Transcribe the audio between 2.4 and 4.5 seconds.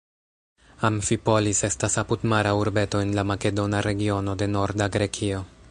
urbeto en la makedona regiono de